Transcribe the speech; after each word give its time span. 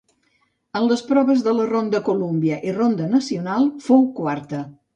En 0.79 0.87
les 0.91 1.03
proves 1.09 1.43
de 1.49 1.53
la 1.59 1.67
ronda 1.73 2.01
Columbia 2.09 2.59
i 2.71 2.75
ronda 2.81 3.13
Nacional 3.15 3.71
fou 3.91 4.05
quarta. 4.21 4.67